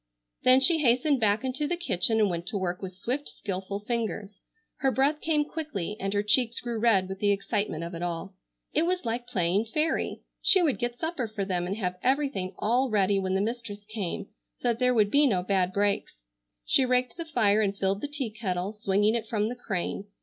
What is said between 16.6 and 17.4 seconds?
She raked the